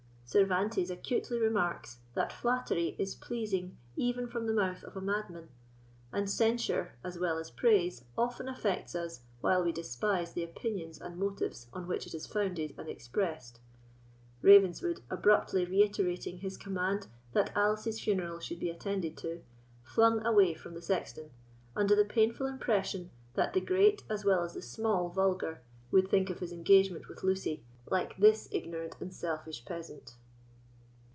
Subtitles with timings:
[0.33, 5.49] Cervantes acutely remarks, that flattery is pleasing even from the mouth of a madman;
[6.13, 11.17] and censure, as well as praise, often affects us, while we despise the opinions and
[11.19, 13.59] motives on which it is founded and expressed.
[14.41, 19.41] Ravenswood, abruptly reiterating his command that Alice's funeral should be attended to,
[19.83, 21.31] flung away from the sexton,
[21.75, 25.61] under the painful impression that the great as well as the small vulgar
[25.91, 30.15] would think of his engagement with Lucy like this ignorant and selfish peasant.